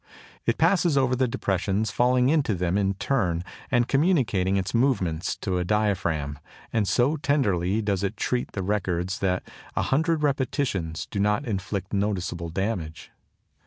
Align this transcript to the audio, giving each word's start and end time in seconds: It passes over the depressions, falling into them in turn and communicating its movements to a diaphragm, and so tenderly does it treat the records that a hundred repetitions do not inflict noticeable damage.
It 0.47 0.57
passes 0.57 0.97
over 0.97 1.15
the 1.15 1.27
depressions, 1.27 1.91
falling 1.91 2.29
into 2.29 2.55
them 2.55 2.75
in 2.75 2.95
turn 2.95 3.43
and 3.69 3.87
communicating 3.87 4.57
its 4.57 4.73
movements 4.73 5.35
to 5.41 5.59
a 5.59 5.63
diaphragm, 5.63 6.39
and 6.73 6.87
so 6.87 7.17
tenderly 7.17 7.83
does 7.83 8.01
it 8.01 8.17
treat 8.17 8.53
the 8.53 8.63
records 8.63 9.19
that 9.19 9.43
a 9.75 9.83
hundred 9.83 10.23
repetitions 10.23 11.05
do 11.11 11.19
not 11.19 11.45
inflict 11.45 11.93
noticeable 11.93 12.49
damage. 12.49 13.11